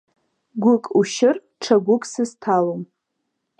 Гәык 0.63 0.85
ушьыр 0.99 1.35
ҽа 1.61 1.75
гәык 1.85 2.03
сызҭалом… 2.11 2.81